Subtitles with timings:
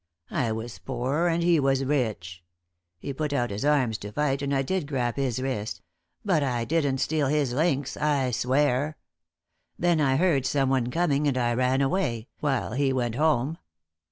[0.31, 2.43] I was poor and he was rich.
[2.97, 5.79] He put out his arms to fight, and I did grab his wrist;
[6.25, 8.97] but I didn't steal his links, I swear!
[9.77, 13.59] Then I heard someone coming, and I ran away, while he went home.